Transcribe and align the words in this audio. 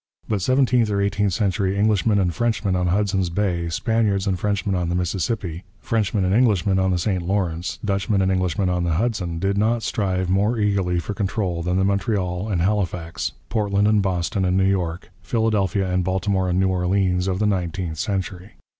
But 0.27 0.41
seventeenth 0.41 0.89
or 0.89 0.99
eighteenth 0.99 1.31
century 1.33 1.77
Englishmen 1.77 2.17
and 2.17 2.33
Frenchmen 2.33 2.75
on 2.75 2.87
Hudson 2.87 3.23
Bay, 3.35 3.69
Spaniards 3.69 4.25
and 4.25 4.39
Frenchmen 4.39 4.73
on 4.73 4.89
the 4.89 4.95
Mississippi, 4.95 5.63
Frenchmen 5.79 6.25
and 6.25 6.33
Englishmen 6.33 6.79
on 6.79 6.89
the 6.89 6.97
St 6.97 7.21
Lawrence, 7.21 7.77
Dutchmen 7.85 8.19
and 8.19 8.31
Englishmen 8.31 8.67
on 8.67 8.83
the 8.83 8.93
Hudson, 8.93 9.37
did 9.37 9.59
not 9.59 9.83
strive 9.83 10.27
more 10.27 10.57
eagerly 10.57 10.97
for 10.97 11.13
control 11.13 11.61
than 11.61 11.77
the 11.77 11.85
Montreal 11.85 12.49
and 12.49 12.63
Halifax, 12.63 13.33
Portland 13.49 13.87
and 13.87 14.01
Boston 14.01 14.43
and 14.43 14.57
New 14.57 14.63
York, 14.65 15.11
Philadelphia 15.21 15.87
and 15.93 16.03
Baltimore 16.03 16.49
and 16.49 16.59
New 16.59 16.69
Orleans 16.69 17.27
of 17.27 17.37
the 17.37 17.45
nineteenth 17.45 17.99
century. 17.99 18.53